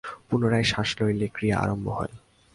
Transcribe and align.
পুনরায় 0.27 0.63
শ্বাস 0.63 0.89
লইলে 0.99 1.27
ক্রিয়া 1.35 1.57
আরম্ভ 1.59 1.85
হয়। 1.89 2.13